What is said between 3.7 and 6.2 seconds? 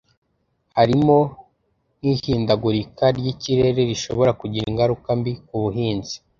rishobora kugira ingaruka mbi ku buhinzi